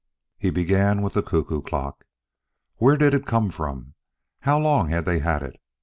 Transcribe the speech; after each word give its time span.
He 0.39 0.49
began 0.49 1.03
with 1.03 1.13
the 1.13 1.21
cuckoo 1.21 1.61
clock. 1.61 2.05
Where 2.77 2.97
did 2.97 3.13
it 3.13 3.27
come 3.27 3.51
from? 3.51 3.93
How 4.39 4.57
long 4.57 4.89
had 4.89 5.05
they 5.05 5.19
had 5.19 5.43
it? 5.43 5.61